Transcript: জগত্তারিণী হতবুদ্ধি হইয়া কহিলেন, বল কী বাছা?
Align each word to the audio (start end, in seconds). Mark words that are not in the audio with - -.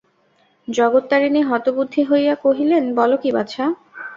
জগত্তারিণী 0.67 1.41
হতবুদ্ধি 1.43 2.01
হইয়া 2.03 2.33
কহিলেন, 2.43 2.83
বল 2.97 3.11
কী 3.17 3.29
বাছা? 3.31 3.63